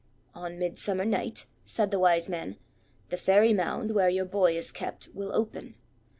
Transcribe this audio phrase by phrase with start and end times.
[0.33, 2.57] "On Midsummer Night," said the Wise man,
[3.09, 5.75] "the Fairy Mound, where your boy is kept, will open.